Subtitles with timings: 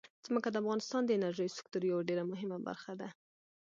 [0.25, 3.09] ځمکه د افغانستان د انرژۍ سکتور یوه ډېره مهمه برخه ده.